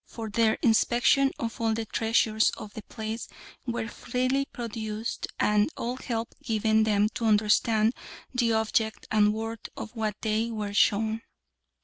[0.07, 3.27] For their inspection all the treasures of the place
[3.67, 7.93] were freely produced, and all help given them to understand
[8.33, 11.21] the object and worth of what they were shown.